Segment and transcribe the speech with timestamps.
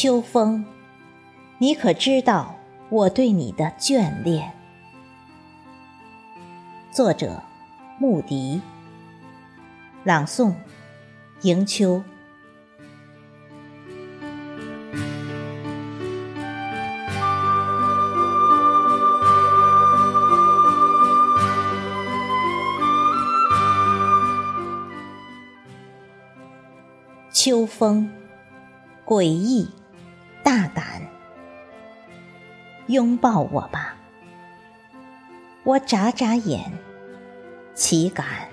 [0.00, 0.64] 秋风，
[1.58, 2.54] 你可知道
[2.88, 4.52] 我对你的眷恋？
[6.92, 7.42] 作者：
[7.98, 8.62] 穆迪。
[10.04, 10.54] 朗诵：
[11.42, 12.00] 迎秋。
[27.32, 28.08] 秋风，
[29.04, 29.68] 诡异，
[30.48, 31.02] 大胆，
[32.86, 33.94] 拥抱我吧。
[35.62, 36.72] 我眨眨眼，
[37.74, 38.48] 岂敢？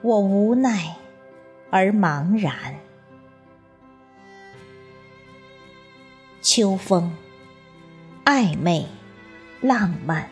[0.00, 0.96] 我无奈
[1.68, 2.74] 而茫然。
[6.40, 7.14] 秋风，
[8.24, 8.86] 暧昧，
[9.60, 10.30] 浪漫，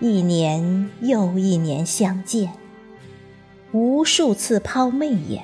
[0.00, 2.52] 一年又一年相见。
[3.72, 5.42] 无数次抛媚眼，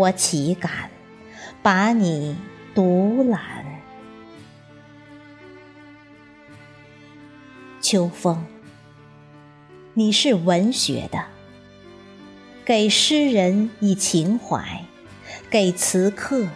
[0.00, 0.88] 我岂敢
[1.62, 2.34] 把你
[2.74, 3.38] 独揽？
[7.82, 8.46] 秋风，
[9.92, 11.26] 你是文学的，
[12.64, 14.86] 给诗人以情怀，
[15.50, 16.48] 给词客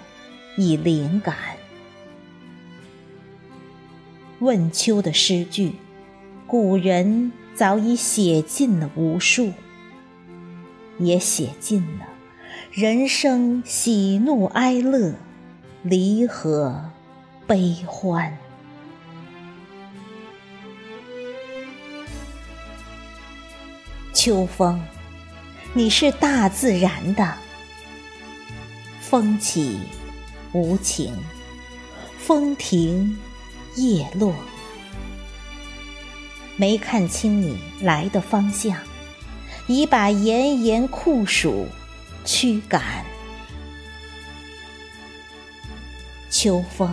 [0.57, 1.37] 以灵感。
[4.39, 5.75] 问秋的诗句，
[6.47, 9.53] 古人早已写尽了无数。
[10.99, 12.07] 也写尽了
[12.71, 15.15] 人生喜怒哀乐、
[15.83, 16.91] 离合
[17.47, 18.37] 悲欢。
[24.13, 24.81] 秋风，
[25.73, 27.35] 你是大自然的，
[29.01, 29.81] 风起
[30.53, 31.15] 无情，
[32.19, 33.19] 风停
[33.77, 34.35] 叶落，
[36.57, 38.77] 没看清你来的方向。
[39.67, 41.67] 已把炎炎酷暑
[42.25, 43.05] 驱赶。
[46.31, 46.91] 秋风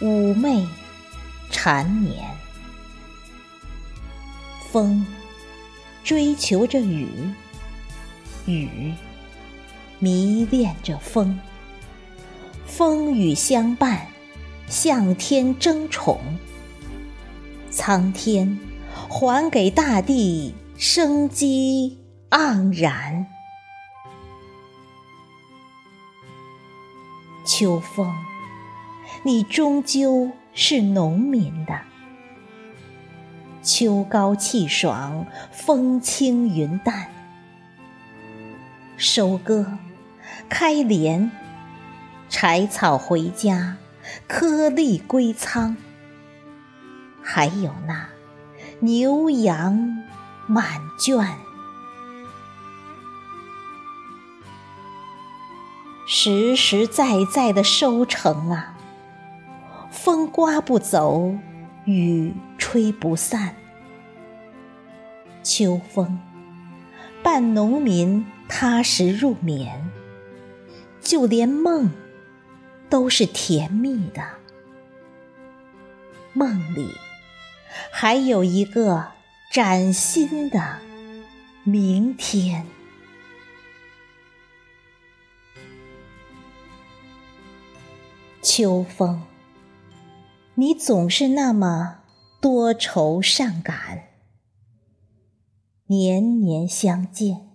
[0.00, 0.66] 妩媚
[1.50, 2.24] 缠绵，
[4.70, 5.06] 风
[6.02, 7.08] 追求着雨，
[8.46, 8.92] 雨
[9.98, 11.38] 迷恋着风，
[12.66, 14.06] 风雨相伴，
[14.68, 16.18] 向天争宠，
[17.70, 18.58] 苍天
[19.08, 20.54] 还给大地。
[20.76, 22.00] 生机
[22.30, 23.28] 盎然，
[27.44, 28.14] 秋风，
[29.22, 31.80] 你终究是农民的。
[33.62, 37.08] 秋高气爽，风轻云淡，
[38.96, 39.78] 收割、
[40.48, 41.30] 开镰，
[42.28, 43.76] 柴草回家，
[44.26, 45.76] 颗粒归仓，
[47.22, 48.08] 还有那
[48.80, 50.02] 牛羊。
[50.46, 51.26] 满圈，
[56.06, 58.76] 实实在在的收成啊！
[59.90, 61.34] 风刮不走，
[61.84, 63.54] 雨吹不散。
[65.42, 66.18] 秋风
[67.22, 69.90] 伴农民踏实入眠，
[71.00, 71.90] 就连梦
[72.88, 74.22] 都是甜蜜的。
[76.32, 76.90] 梦里
[77.90, 79.14] 还有一个。
[79.52, 80.78] 崭新的
[81.62, 82.66] 明天，
[88.46, 89.22] 秋风，
[90.56, 92.00] 你总是那么
[92.42, 94.10] 多愁善感。
[95.86, 97.48] 年年相见，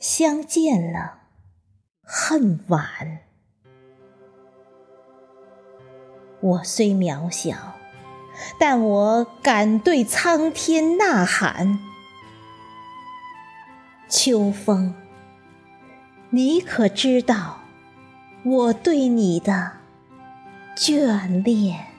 [0.00, 1.24] 相见了
[2.02, 3.20] 恨晚。
[6.40, 7.74] 我虽渺小。
[8.58, 11.78] 但我敢对苍天呐喊：
[14.08, 14.94] 秋风，
[16.30, 17.60] 你可知道
[18.42, 19.81] 我对你的
[20.74, 21.91] 眷恋？